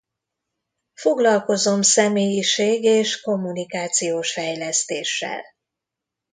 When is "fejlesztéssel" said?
4.33-5.41